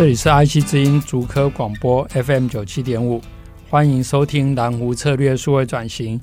[0.00, 3.20] 这里是 IC 之音竹科广播 FM 九七点五，
[3.68, 6.18] 欢迎收听蓝湖策略数位转型，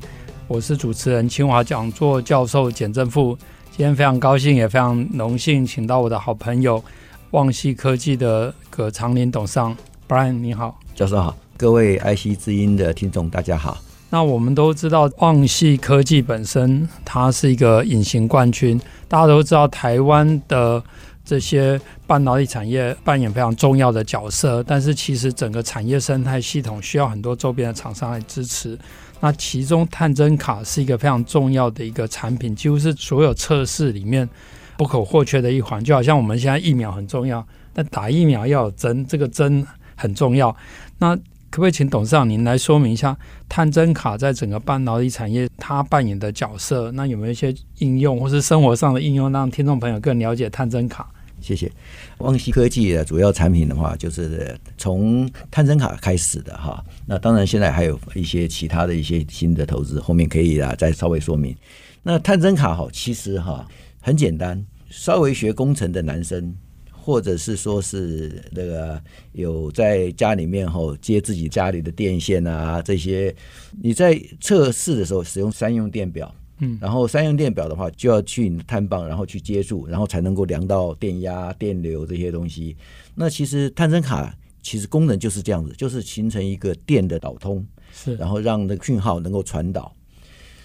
[0.48, 3.38] 我是主持人清华讲座教授简正富。
[3.70, 6.84] 今天非常高兴，也非常荣幸，请到我的好朋友
[7.30, 9.78] 旺系科技的葛长林董事长
[10.09, 13.78] Brian，你好，教授好，各位 IC 之音的听众大家好。
[14.09, 20.84] 那我们都知道旺系科技本身它是一个隐形冠军，大家都知道台湾的。
[21.27, 28.80] 这些半导体产业扮演非常重要的角色，但是其实整个产业生态系统需要很多周边的厂商来支持。
[29.19, 34.30] 那其中探针卡是一个非常重要的一个产品，几乎是所有测试里面
[34.78, 35.84] 不可或缺的一环。
[35.84, 40.56] 就好像我们现在疫苗很重要，但打疫苗要有针，这个针很重要。
[41.00, 41.14] 那
[41.50, 43.17] 可不可以请董事长您来说明一下
[43.50, 46.89] 探针卡在整个半导体产业它扮演的角色？
[46.94, 51.06] 那有没有一些应用或是生活上的应用，让听众朋友更了解探针卡？
[51.48, 51.72] 谢谢。
[52.17, 56.84] 旺西科技的主要产品的话，就是从探针卡开始的哈。
[57.06, 61.56] 那当然，现在还有一些其他的一些新的投资，后面可以啊再稍微说明。
[62.03, 63.66] 那探针卡哈，其实哈
[64.02, 66.53] 很简单，稍微学工程的男生，
[66.92, 73.34] 或者是说是那个有在家里面哈接自己家里的电线啊这些，
[73.81, 76.36] 你在测试的时候使用三用电表。
[76.59, 82.75] 嗯，然后三用电表的话，就要去探棒，然后去接触，然后才能够量到电压、电流这些东西。
[83.13, 89.94] 那其实探针卡其实功能就是这样子，就是形成一个电的导通，是，然后让那个讯号能够传导。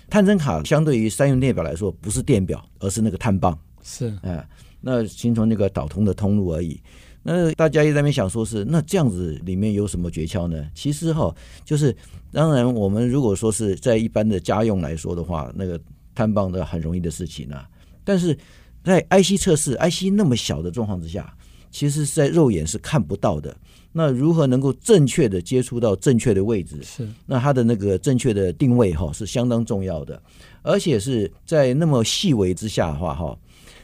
[0.08, 4.48] 探针卡相对于三用电表来说，不是电表，而是那个探棒，是，哎、呃，
[4.80, 6.80] 那形成那个导通的通路而已。
[7.22, 10.68] 那大家也在那边想说是，那这样子里面有什么诀窍呢？
[10.74, 11.32] 其实哈，
[11.64, 11.94] 就是
[12.32, 15.80] 当然我们如果说是在一般的家用来说的话，那个
[16.14, 17.68] 探棒的很容易的事情啊。
[18.02, 18.36] 但是
[18.82, 21.32] 在 IC 测试，IC 那么小的状况之下，
[21.70, 23.56] 其实是在肉眼是看不到的。
[23.92, 26.82] 那如何能够正确的接触到正确的位置？
[26.82, 30.20] 是，那它的那个正确的定位哈是相当重要的，
[30.62, 33.38] 而且是在那么细微之下的话哈。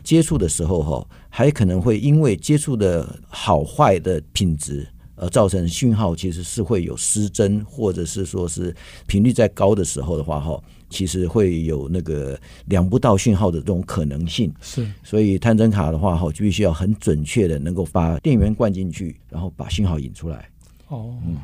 [0.08, 8.74] 接触的时候哈，还可能会因为接触的好坏的品质而造成讯号其实是会有失真，或者是说是
[9.06, 10.58] 频率在高的时候的话哈，
[10.88, 14.50] 其实会有那个量不到讯号的这种可能性。
[14.62, 20.48] 是，所以探针卡的话哈，就必须要很准确的能够把电源灌进去，然后把信号引出来。
[20.86, 21.36] 哦，嗯，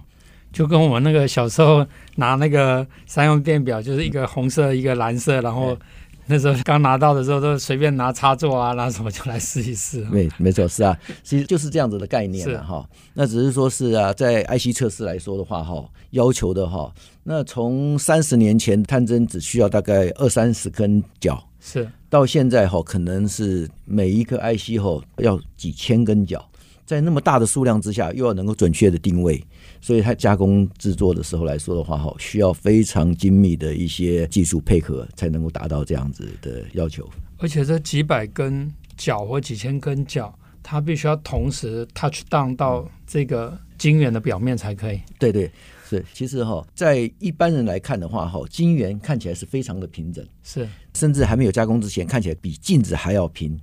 [0.55, 1.87] 就跟我们那个小时候
[2.17, 5.77] 拿那个三用电表，就是一个红色一个蓝色，然后。
[6.27, 10.01] 那时候刚拿到的时候，都随便拿插座啊，拿什么就来试一试。
[10.11, 12.89] 没，没错，是啊，其实就是这样子的概念了哈。
[13.13, 16.93] 那只是说是啊，在 IC 测试来说的话哈，要求的哈，
[17.23, 26.49] 那从三十年前探针只需要大概二三十根脚，是到现在哈，可能是每一个 IC 哈要几千根脚，
[26.87, 29.45] 在那么大的数量之下，又要能够准确的定位。
[29.85, 37.07] 所以它加工制作的时候来说的话，哈，需要非常精密的一些技术配合，才能够达到这样子的要求。
[37.37, 44.99] 而且这几百根脚或几千根脚，它必须要同时 touch down 到这个晶圆的表面才可以。
[45.19, 45.51] 对对，
[45.87, 46.03] 是。
[46.15, 53.55] 其实哈，在一般人来看的话，哈，晶圆看起来是非常的平整，是，甚至还没有加工之前，看起来比镜子还要平。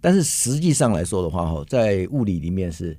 [0.00, 2.96] 但是实际上来说的话，哈，在物理里面是。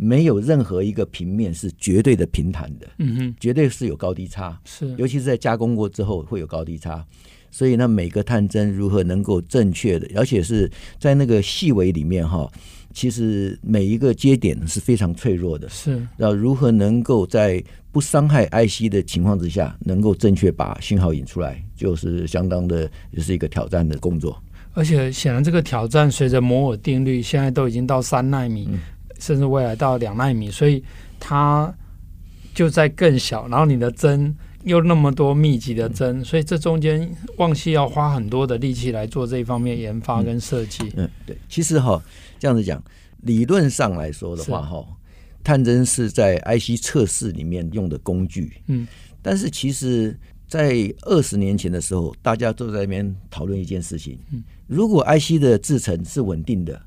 [0.00, 7.04] 没有任何一个平面是绝对的平坦的，嗯哼，绝对是有高低差，是，尤其是在加工过之后会有高低差，
[7.50, 12.48] 所以呢，每个探针如何能够正确的，而且是在那个细微里面哈，
[12.94, 17.60] 其实每一个接点是非常脆弱的，是，要如何能够在
[17.90, 24.40] 不伤害 IC 的情况之下，能够正确把信号引出来，就是相当的，也是一个挑战的工作。
[24.74, 28.68] 而且显然这个挑战随着摩尔定律，现在都已经到三纳米。
[28.70, 28.78] 嗯
[29.18, 30.82] 甚至未来到两纳米，所以
[31.18, 31.72] 它
[32.54, 34.34] 就在更小，然后你的针
[34.64, 40.92] 又那么多密集的针，所以这中间旺系要花很多的力气来做这一方面研发跟设计。
[40.96, 42.02] 嗯，对，其实哈
[42.38, 42.82] 这样子讲，
[43.22, 44.84] 理论上来说的话哈，
[45.44, 48.60] 探针是在 IC 测试里面用的工具。
[48.66, 48.86] 嗯，
[49.22, 50.18] 但是其实
[50.48, 54.18] 在二十年前的时候，大家都在那边讨论一件事情：
[54.66, 56.80] 如果 IC 的制程是稳定的，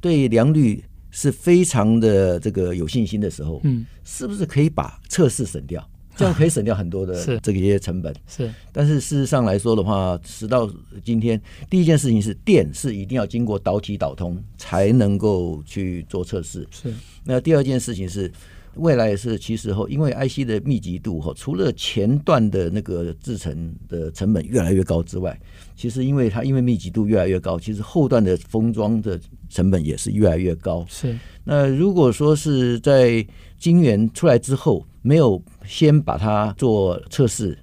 [0.00, 5.86] 对良率是非常的这个有信心的时候，嗯，是不是可以把测试省掉？
[6.16, 8.14] 这样可以省掉很多的这个一些成本。
[8.26, 10.68] 是，但是事实上来说的话，直到
[11.04, 11.40] 今天，
[11.70, 16.66] 第一件事情是电是一定要经过导体导通才能够去做测试。
[16.70, 16.92] 是，
[17.24, 18.30] 那第二件事情是。
[18.78, 25.38] 未来也是，其实后因为 IC 的密集度哈，除了前段的那个制成的成本越来越高之外，
[25.76, 30.84] 其实因为它因为密集度越来越高，其实后段的封装的成本也是越来越高。
[30.88, 31.18] 是。
[31.44, 33.26] 那如果说是在
[33.58, 37.58] 晶圆出来之后，没有先把它做测试，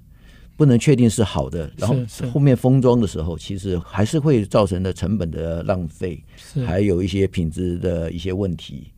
[0.58, 1.96] 不能确定是好的，然后
[2.32, 6.24] 后面封装的时候，其实还是会造成的成本的浪费，
[6.66, 8.92] 还有一些品质的一些问题。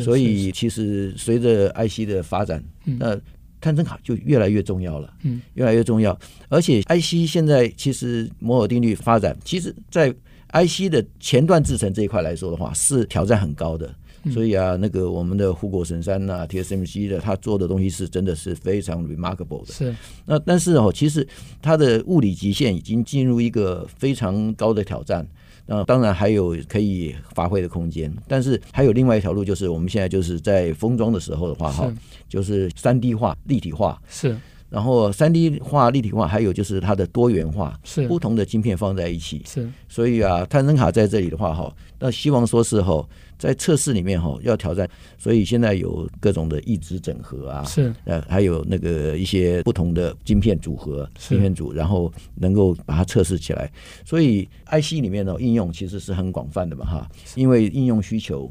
[0.00, 3.18] 所以，其实随着 IC 的发展，那
[3.60, 6.18] 探针卡就越来越重要了，嗯，越来越重要。
[6.48, 10.12] 而且，IC 现在其实摩尔定律发展，其实，在
[10.52, 13.94] IC 的前段制程这一块来说的话，是挑战很高的。
[14.32, 19.72] 所以啊，那个我们的护国神山呐，TSMC 的，他做的东西是真的是非常 remarkable 的。
[19.72, 19.92] 是。
[20.24, 21.26] 那但是哦，其实
[21.60, 25.26] 它的物理极限已经进入一个非常高的挑战。
[25.66, 31.92] 那当然还有可以发挥的空间，但是还有另外一条路，就是我们现在就是在封装的时候的话，哈，
[32.28, 34.00] 就是三 D 化、立体化。
[34.08, 34.36] 是，
[34.68, 38.06] 然后三 D 化、立体化，还有就是它的多元化，是。
[38.08, 39.42] 不同的晶片放在一起。
[39.46, 43.06] 是，所以啊，探针卡在这里的话，哈，那希望说是哈。
[43.42, 53.68] 在测试里面哈，要挑战，所以现在有各种的异质整合啊，是呃，还有那个一些不同的晶片组合，晶片组，然后能够把它测试起来。
[54.04, 58.48] 所以 IC 里面的应用其实是很广泛的嘛哈，因为应用需求，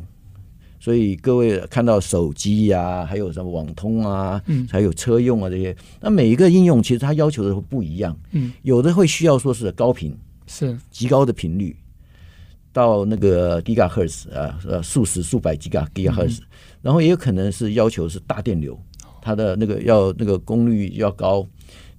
[0.78, 10.14] 所以各位看到手机呀、啊，还有什么网通啊，嗯，还有车用啊这些，那每一个应用其实它要求的会不一样，嗯，有的会需要说是高频，
[10.48, 11.74] 是极高的频率。
[12.74, 16.40] 到那个 gigahertz 啊，呃，数十数百 giga gigahertz，
[16.82, 18.80] 然后也有可能是要求是大电流，
[19.22, 21.46] 它的那个要那个功率要高，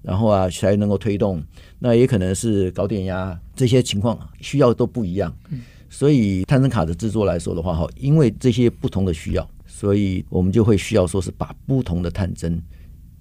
[0.00, 1.42] 然后啊才能够推动。
[1.78, 5.34] 那也可能是高电压，这些情况需要都不一样。
[5.90, 12.62] 所以探针卡的制作来说的话，哈，因为这些不同的需要，所以我们就会需要说是把不同的探针，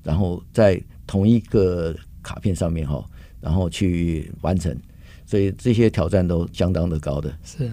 [0.03, 1.94] 然后在同一个
[2.24, 3.03] 卡片上面哈，
[3.42, 4.74] 然后去完成。
[5.31, 7.71] 所以这些挑战都相当的高的，是，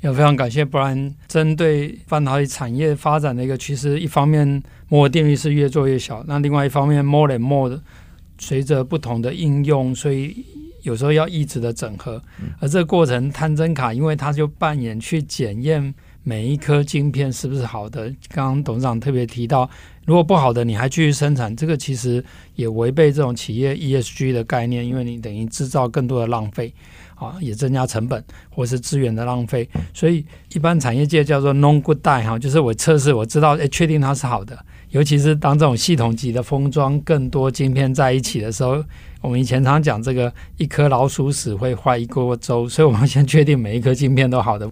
[0.00, 7.82] 也非常感谢 Brian 针对半导体产业发展的一个趋势，一方面摩尔定律是越做越小，那另外一方面 more and more 的
[8.38, 10.44] 随着不同的应用，所以
[10.82, 12.22] 有时候要一直的整合，
[12.60, 15.92] 而这个过程探针卡，因为它就扮演去检验
[16.28, 18.12] 每一颗晶片是不是好的。
[18.30, 19.70] 刚刚董事长特别提到。
[20.06, 22.24] 如果不好的，你还继续生产，这个其实
[22.56, 26.72] 也违背这种企业 ESG 的概念，因为你等于制造更多的浪费，
[27.14, 29.68] 啊，也增加成本或是资源的浪费。
[29.94, 34.58] 所以一般产业界叫做 “non Good Die 哈，就是我测试我知道，诶，确定它是好的。
[34.90, 38.84] 尤其是当这种系统级的封装更多晶片在一起的时候，
[39.20, 44.70] 我们以前常讲这个一颗老鼠屎会坏一锅粥，所以我们先确定每一颗晶片都好的。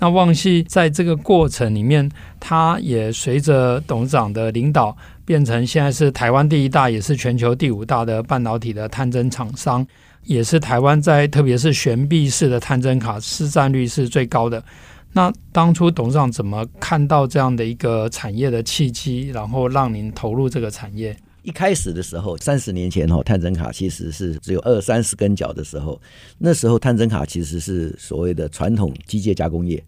[0.00, 2.10] 那旺系在这个过程里面，
[2.40, 9.86] 它也随着董事长的领导，变成现在是台湾第一大，也是全球第五大的半导体的探针厂商，
[10.24, 14.64] 也是台湾在特别是悬臂式的探针卡市占率是最高的。
[15.12, 21.14] 那当初董事长怎么看到这样的一个产业的契机，然后让您投入这个产业？
[21.42, 26.00] 一开始的时候，三十年前哈，探针卡其实是只有二三十根脚的时候，
[26.38, 29.82] 那时候探针卡其实是所谓的传统机械加工业，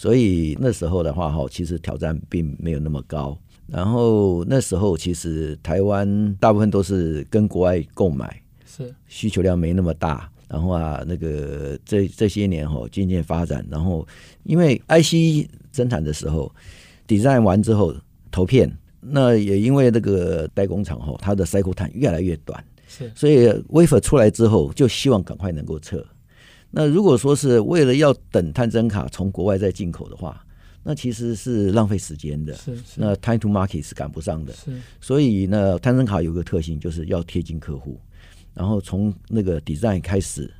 [0.00, 3.38] 所以那时候的话哈，其实挑战并没有那么高。
[3.66, 10.26] 然后那时候其实台湾大部分都是跟国外购买，是需求量没那么大。
[10.48, 13.62] 然后啊，那个这这些年哈，渐渐发展。
[13.70, 14.08] 然后
[14.44, 16.50] 因为 IC 生产的时候
[17.06, 17.94] ，design 完之后
[18.30, 18.74] 投片。
[19.02, 26.02] 那也因为那个代工厂哈，它的 cycle time 越来越短，是，所以 wafer 出来之后就希望赶快能够测。
[26.70, 30.44] 那如果说是为了要等探针卡从国外再进口的话，
[30.82, 34.72] 那其实是浪费时间的，是，是，那 time to market 是赶不上的，是。
[35.00, 38.00] 所以呢，探针卡有个特性就是要贴近客户，
[38.54, 40.50] 然后从那个 design 开始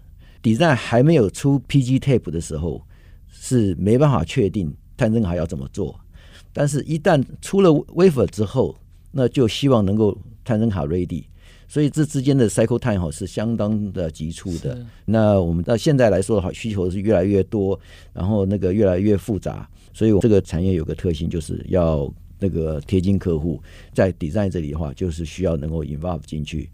[0.43, 2.85] ，design 还没有出 PG tape 的时候，
[3.29, 5.99] 是没办法确定探针卡要怎么做。
[6.53, 8.77] 但是，一旦出了 wafer 之后，
[9.13, 11.25] 那就希望能够探针卡 ready，
[11.71, 14.85] 所以这之间的 cycle time 哈是相当的急促的。
[15.05, 17.79] 那我们到现在来说的话，需求是越来越多，
[18.13, 23.63] 然后那个越来越复杂，所以这个产业有个特性，就是要那个贴近客户，
[23.95, 26.69] 在 design 这里的话，就是需要能够 involve 进去。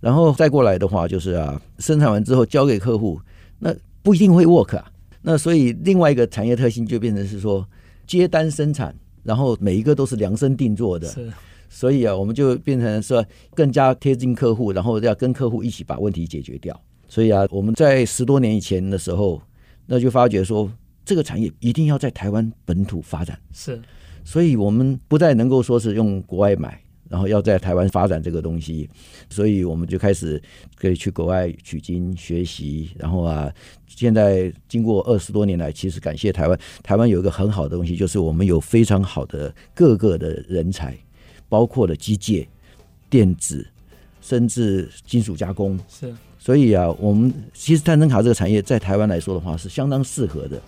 [0.00, 3.20] 然后再过来的话，就是啊，生产完之后交给客户，
[3.60, 3.72] 那
[4.02, 4.90] 不一定会 work 啊。
[5.22, 7.64] 那所以另外一个产业特性就变成是说
[8.08, 11.06] 接单生产，然后每一个都是量身定做的。
[11.06, 11.32] 是。
[11.74, 13.24] 所以啊，我们就变成说
[13.54, 16.78] 更加贴近客户，然后要跟客户一起把问题解决掉。
[17.08, 19.40] 所以啊，我们在十多年以前的时候，
[19.86, 20.70] 那就发觉说
[21.02, 23.38] 这个产业一定要在台湾本土发展。
[23.52, 23.80] 是。
[24.22, 26.78] 所以我们不再能够说是用国外买。
[27.08, 28.88] 然后要在台湾发展这个东西，
[29.28, 30.42] 所以我们就开始
[30.74, 32.88] 可以去国外取经学习。
[32.96, 33.52] 然后啊，
[33.86, 40.96] 现在经过二十多年来，其实感谢台湾，台湾有一个很好的东西，就是我们有非常好的各个的人才，
[41.52, 42.46] 包括了机械、
[43.10, 43.66] 电子，
[44.22, 45.78] 甚至金属加工。
[45.86, 50.58] 是，所以啊，我们其实探针卡这个产业在台湾来说的话，是相当适合的。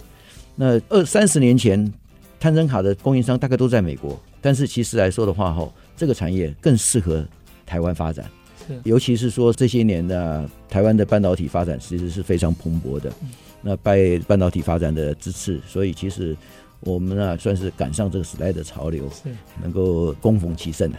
[0.55, 1.91] 那二三十年前，
[2.39, 5.73] 探针卡的供应商大概都在美国，但是其实来说的话，哈。
[5.97, 7.25] 这个产业更适合
[7.65, 8.29] 台湾发展，
[8.67, 13.09] 是尤其是说这些年的台湾的半导体发展其实是非常蓬勃的。
[13.23, 13.29] 嗯、
[13.63, 16.37] 那拜半导体发展的支持，所以其实
[16.85, 20.99] 我们呢算是赶上这个时代的潮流，是能够恭逢其盛的。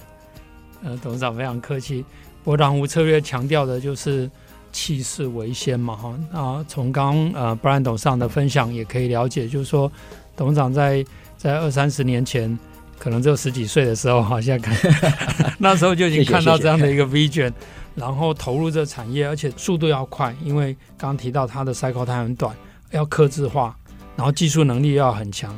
[0.84, 2.04] 呃，董事长非常客气。
[2.44, 4.30] 博朗湖策略强调的就是
[4.72, 6.20] 气势为先嘛，哈。
[6.32, 9.92] 啊，从刚呃 Brian 董事长的分享也可以了解，就是说
[10.36, 11.06] 董事长在
[11.38, 12.58] 在二三十年前。
[12.98, 14.74] 可能只有十几岁的时候，好像看
[15.60, 17.52] 那时候就已经看到这样的一个 vision，
[17.94, 22.56] 然后投入这个产业，而且速度要快，因为刚刚提到它的 cycle time 很短，
[22.92, 23.76] 要克制化，
[24.16, 25.54] 然后技术能力要很强。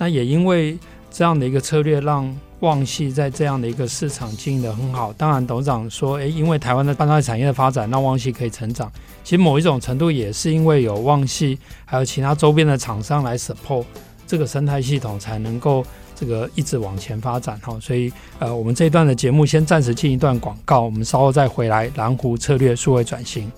[0.00, 0.78] 那也因为
[1.10, 5.12] 这样的一个策略，让旺系在这样的一个市场经营得很好。
[5.12, 8.90] 当然，董事长说，诶，因为台湾的半导体产业的发展，让旺系可以成长。
[9.22, 13.84] 其实某一种程度也是因为有旺系，还有其他周边的厂商来 support
[14.26, 15.84] 这个生态系统，才能够。
[16.16, 21.90] 这个一直往前发展哈，所以呃，我们这一段的节目先暂时进一段广告，我们稍后再回来。
[21.96, 23.50] 蓝湖策略数位转型。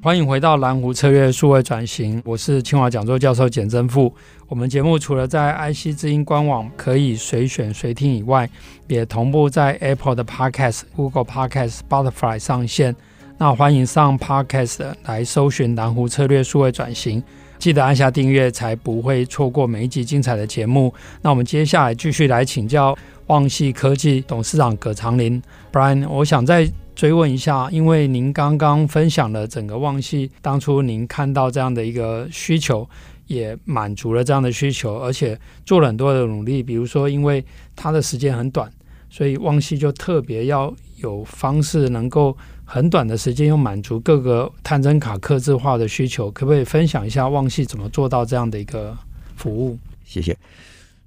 [0.00, 4.14] 欢迎回到蓝湖策略数位转型，我是清华讲座教授简真富。
[4.46, 8.48] 我们节目除了在 IC 之音官网可以随选随听以外，
[8.86, 12.94] 也同步在 Apple 的 Podcast、Google Podcast、Spotify 上线。
[13.38, 17.20] 那欢迎上 Podcast 来搜寻蓝湖策略数位转型，
[17.58, 20.94] 记得按下订阅，才不会错过每一集精彩的节目。
[21.20, 26.70] 那我们接下来继续来请教旺系科技董事长葛长林 Brian，我想在。
[26.98, 32.90] 追问一下，因为您刚刚分享了整个旺系当初您看到这样的一个需求，
[33.28, 36.60] 也满足了这样的需求，而且做了很多的努力。
[36.60, 37.44] 比如说，因为
[37.76, 38.68] 它的时间很短，
[39.08, 46.28] 所以旺系就特别要有方式能够很短的时间又满足各个探针卡客制化的需求。
[46.32, 48.98] 可不可以分享一下旺系怎么做到这样的一个
[49.36, 49.78] 服务？
[50.04, 50.36] 谢谢。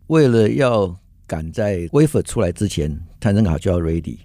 [0.08, 0.96] 为了要
[1.28, 4.16] 赶在 wafer 出来之前，探针卡就要 ready。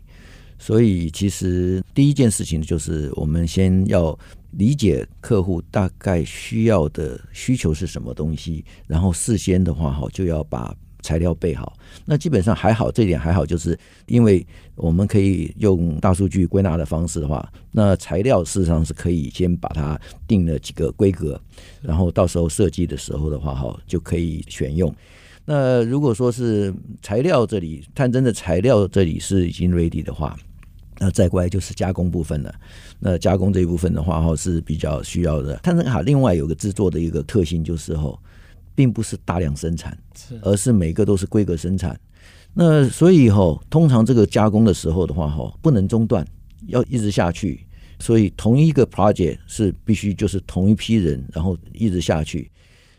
[0.59, 4.19] 所以，其实第一件事情就是，我们先要
[4.53, 11.77] 理解客户大概需要的需求是什么东西，然后事先的话，哈，就要把材料备好。
[12.05, 14.45] 那基本上还好，这点还好，就是因为
[14.75, 21.41] 我们可以用大数据归纳的方式的话，那材料事实上是可以先把它定了几个规格，
[21.83, 24.93] 然后到时候设计的时候的话，哈，就可以选用。
[25.49, 30.37] 那如果说是材料这里，探针的材料这里是已经 ready 的话，
[30.99, 32.55] 那再过来就是加工部分了。
[32.99, 35.57] 那加工这一部分的话，哈是比较需要的。
[35.57, 38.19] 探针卡另外有个制作的一个特性，就是哈，
[38.75, 39.97] 并不是大量生产，
[40.43, 41.99] 而是每个都是规格生产。
[42.55, 46.27] 那所以哈，通常这个加工的时候的话，哈不能中断，
[46.69, 47.67] 要一直下去。
[47.99, 52.51] 所以同一个 project 是必须就是同一批人，然后一直下去。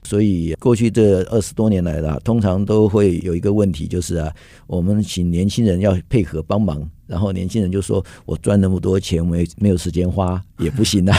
[0.03, 4.33] 所以过去这二十多年来啦，通常都会有一个问题，就是啊，
[4.65, 11.17] 我们请年轻人要配合帮忙，然后年轻人就说：“我赚那么多钱，我没没有时间花， 也不行啊。”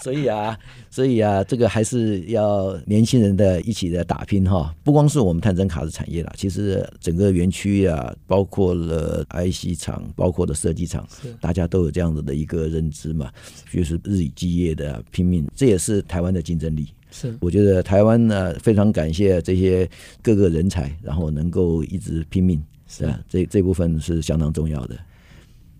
[0.00, 0.56] 所以啊，
[0.90, 4.72] 所以啊，这个还是要年轻人的一起的打拼哈。
[4.84, 11.06] 不光是我们探针卡的产业啦，其实整个园区啊，包括了 IC 厂，包括了设计厂，
[11.40, 13.30] 大家都有这样子的一个认知嘛，
[13.72, 16.86] 就是日以继夜的拼命，这也是台湾的竞争力。
[17.10, 19.88] 是，我觉得台湾呢，非常感谢这些
[20.22, 24.96] 各个人才，然后能够一直拼命，是啊，这这部分是相当重要的。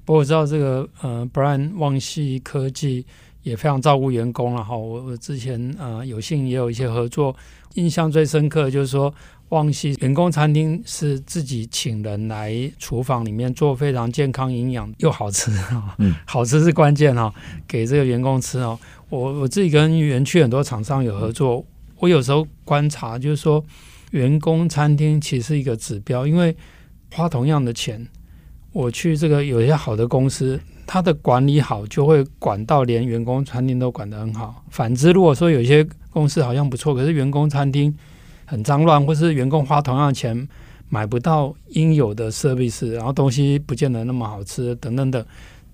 [0.05, 3.05] 不过我知道这个呃，Brian 旺系科技
[3.43, 4.77] 也非常照顾员工了哈。
[4.77, 7.35] 我我之前呃有幸也有一些合作，
[7.75, 9.12] 印象最深刻就是说，
[9.50, 17.33] 旺系员工餐厅是自己请人来厨房里面做非常健康、营养又好吃啊，嗯，好吃是关键哈，
[17.67, 18.79] 给这个员工吃哦。
[19.11, 21.65] 我我自己跟园区很多厂商有合作，
[21.99, 23.62] 我有时候观察就是说，
[24.12, 26.55] 员工餐厅其实是一个指标，因为
[27.12, 28.07] 花同样的钱，
[28.73, 34.65] 我去这个有些好的公司，它的管理好，就会管到连员工餐厅都管得很好。
[34.71, 37.95] 反之，如果说有些公司好像不错，可是员工餐厅
[38.45, 40.49] 很脏乱，或是员工花同样的钱
[40.88, 45.25] 买不到应有的设备是，然后东西不见得那么好吃，等等等。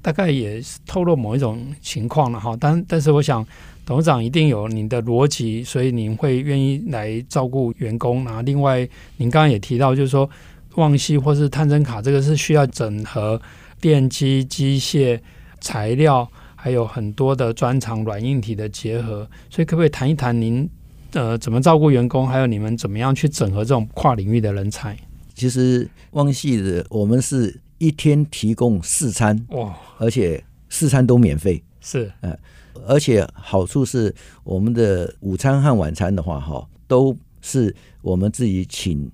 [0.03, 3.47] 大概也是透露某一种情况了哈，但但是我想
[3.87, 8.23] 董事长一定有您的逻辑，所以您会愿意来照顾员工。
[8.23, 8.87] 然后另外，
[9.17, 10.29] 您刚刚也提到，就是说
[10.77, 13.41] 旺系或是探针卡这个是需要整合
[13.81, 15.21] 电机、机械、
[15.61, 19.29] 材料，还有很多的专长软硬体的结合。
[19.51, 20.69] 所以可不可以谈一谈您
[21.13, 24.97] 呃怎么照顾员工，还有你们怎么样去整合这种跨领域的人才？
[25.35, 27.61] 其实旺系的我们是。
[27.79, 32.39] 一天提供四餐哇，而且四餐都免费，是嗯，
[32.87, 34.15] 而且好处是
[34.45, 39.11] 我们的午餐和晚餐的话哈，都是我们自己请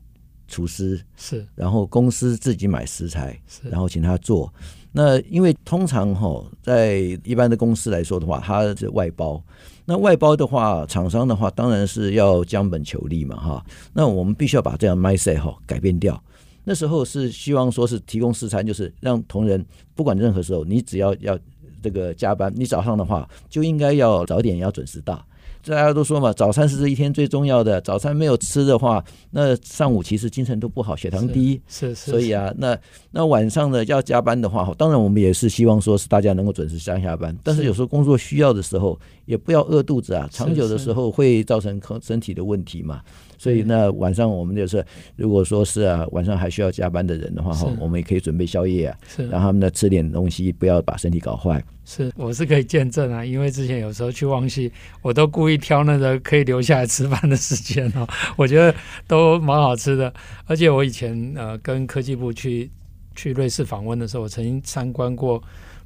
[0.51, 4.53] 厨师是，然后公司自己买食材是，然后请他做。
[4.93, 9.43] 那因为通常哈，在一般的公司来说的话，他是外包。
[9.85, 13.65] 那外包的话，厂商的话当然是要将本求利嘛哈。
[13.95, 16.21] 那我们必须要把这样 mindset 哈改变掉。
[16.65, 19.65] 那时候是希望说是提供试餐，就是让同仁
[19.95, 21.39] 不管任何时候，你只要要
[21.81, 25.25] 这个加班，你早上的话就应该要早点要准时到。
[25.65, 27.81] 大家都说嘛，早餐是这一天最重要的。
[27.81, 31.61] 早餐没有吃的话，那上午其实精神都不好，血糖低。
[31.69, 32.11] 是是，是。
[32.11, 32.77] 所以啊，那
[33.11, 37.37] 那晚上呢要加班的话，当然我们也是希望说是大家能够准时上下班。
[37.45, 43.01] 但是有时候工作需要的时候，也不要饿肚子啊，长久的时候会造成身体的问题嘛。
[43.39, 44.85] 所以那晚上我们就是，
[45.17, 51.63] 如果说是啊，晚上还需要加班的人的话，哈，我们也可以准备宵夜啊，是让他们呢吃点东西，不要把身体搞坏。
[51.93, 54.71] 是，我是可以见证啊，因为之前有时候去旺西，
[55.03, 58.07] 我都故意挑那个可以留下来吃饭的时间哦，
[58.39, 58.73] 我觉得
[59.09, 60.15] 都蛮好吃的。
[60.47, 62.71] 而且我以前呃跟科技部去
[63.17, 65.43] 去瑞士访问的时候，我曾经参观过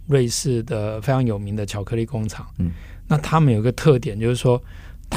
[0.06, 2.46] 瑞士的非常有名的巧克力工厂。
[2.58, 2.72] 嗯，
[3.08, 4.62] 那他们有个特点就是说。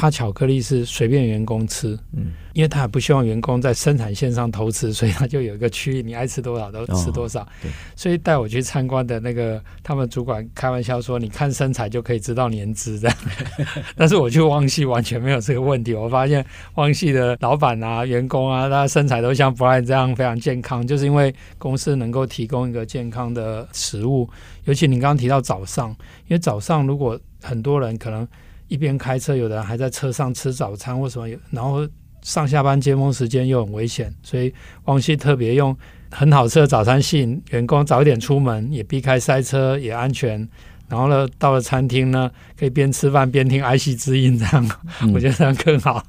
[0.00, 7.40] 他巧克力是随便员工吃，嗯，因为他也不希望员工在生产线上偷吃，所以他就有一个区域，你爱吃多少都吃多少。
[7.40, 7.48] 哦、
[7.96, 13.16] 所以带我去参观的那个他们主管开玩笑说：“你看身材就可以知道年资。”这样。
[13.98, 24.30] 但是我去旺系完全没有这个问题，我发现旺系的老板啊、员工啊，他身材都像 Brian 这样非常健康，就是因为公司能够提供一个健康的食物。
[24.62, 25.90] 尤其你刚刚提到早上，
[26.28, 28.24] 因为早上如果很多人可能。
[28.68, 31.86] 一边开车，有的人还在车上吃早餐或什么，然后
[32.22, 34.52] 上下班接风时间又很危险，所以
[34.84, 35.76] 汪希特别用
[36.10, 40.48] 很好吃的早餐吸引员工早一点出门，也避开塞车，也安全。
[40.88, 44.70] 然后呢，到了餐厅呢，可以边吃饭边听 IC 之音，这样、
[45.02, 46.02] 嗯、 我觉得这样更好。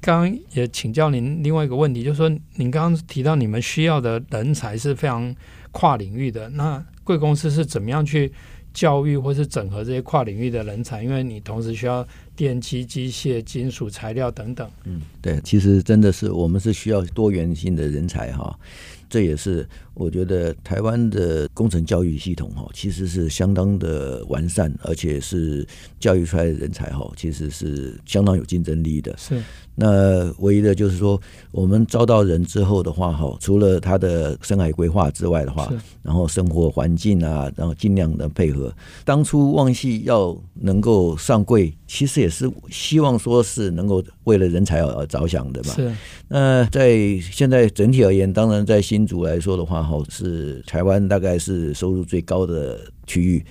[0.00, 5.34] 刚刚也请教您另外一个问题，就是说您刚刚提到你们需要的人才是非常
[5.72, 8.32] 跨领域的，那贵公司是怎么样去？
[8.78, 14.70] 教育或是整合这些跨领域的人才，因为你同时需要电机、机械、金属材料等等。
[14.84, 18.56] 嗯，对，其实真的是我们是需要多元性的人才哈。
[19.10, 25.66] 这也是我觉得台湾的工程教育系统哈，其实是相当的完善，而且是
[25.98, 29.14] 教育出来的人才哈，其实是相当有竞争力的。
[29.18, 29.42] 是。
[29.80, 31.20] 那唯一的就是说，
[31.52, 38.74] 我们招到人之后的话哈，除了他的生海规划之外的话，然后生活环境啊，然后尽量的配合。
[39.04, 45.74] 当初旺系要能够上柜，其实也是希望说是能够为了人才而着想的嘛。
[45.74, 45.94] 是。
[46.26, 53.44] 那在现在整体而言，当然在新竹来说的话，哈，是台湾大概是收入最高的区域。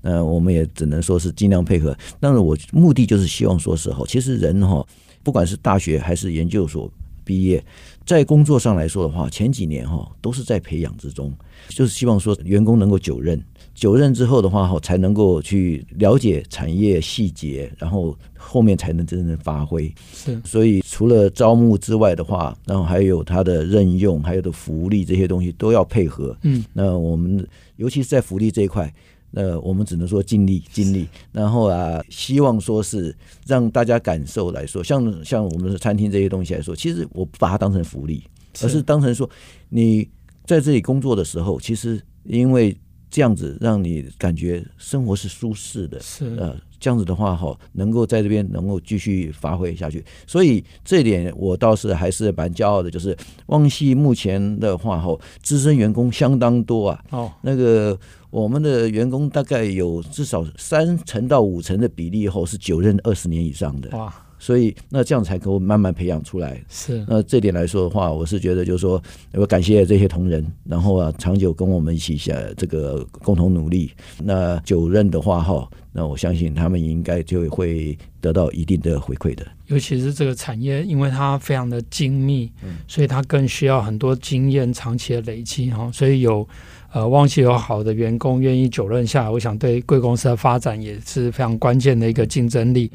[0.00, 1.96] 那我们也只能说是尽量配合。
[2.18, 4.84] 但是我目的就是希望说是哈，其实人哈。
[5.24, 6.90] 不管是大学还是研究所
[7.22, 7.64] 毕业，
[8.04, 11.32] 在工作上来说的话，前几年哈都是在培养之中，
[11.68, 13.40] 就是希望说员工能够久任，
[13.74, 19.92] 久任之后的话哈，才能够去了解产业细节，然后后面才能真正发挥。
[20.12, 26.36] 是，所以除了招募之外的话，然后还有他的任用，还有的福利这些东西都要配合。
[26.42, 28.92] 嗯，那我们尤其是在福利这一块。
[29.34, 38.22] 那我们只能说尽力尽力，然后啊，希望说是让大家感受来说，像像我们的餐厅这些东西来说，其实我不把它当成福利，
[38.62, 39.26] 而是当成说
[39.70, 40.06] 你
[40.44, 42.76] 在这里工作的时候，其实因为
[43.12, 50.02] 这样子让你感觉生活是舒适的，是呃，这样子的话哈，能够在这边能够继续发挥下去。
[50.26, 53.14] 所以这一点我倒是还是蛮骄傲的，就是
[53.48, 57.04] 旺系目前的话哈，资深员工相当多啊。
[57.10, 57.96] 哦，那个
[58.30, 63.90] 我们的员工大概有至少三成到五成的比例后是九任二十年以上的。
[63.90, 64.10] 哇。
[64.42, 66.60] 所以那这样才可以慢慢培养出来。
[66.68, 69.00] 是，那这点来说的话，我是觉得就是说，
[69.34, 73.92] 我感谢这些同仁，然后啊，长久跟我们一起下这个共同努力。
[74.20, 79.46] 那久任的话哈，那我相信他们应该就会得到一定的回馈的。
[79.68, 82.50] 尤其是这个产业，因为它非常的精密，
[82.88, 85.88] 所以它更需要很多经验长期的累积哈。
[85.92, 86.46] 所以有
[86.92, 92.90] 呃旺系有好的员工愿意久任下来，我想对贵公司的发展也是非常关键的一个竞争力。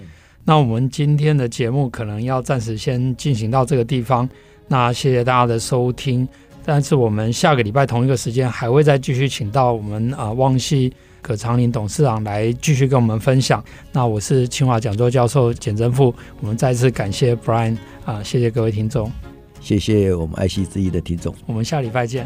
[0.50, 4.28] 那我们今天的节目可能要暂时先进行到这个地方。
[4.70, 6.26] 那谢谢大家的收听。
[6.64, 13.62] 但是我们下个礼拜同一个时间还会再继续请到我们啊旺系葛长林董事长来继续跟我们分享。
[13.92, 16.16] 那我是清华讲座教授简正富。
[16.40, 19.12] 我们再次感谢 Brian 啊，谢谢各位听众，
[19.60, 21.36] 谢谢我们爱惜之音的听众。
[21.46, 22.26] 我们下礼拜见。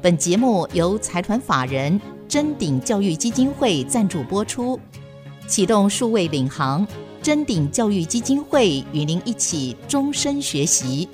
[0.00, 4.80] 本节目由财团法人臻鼎教育基金会赞助播出。
[5.50, 6.86] 启动数位领航，
[7.20, 11.08] 臻鼎教育基金会与您一起终身学习。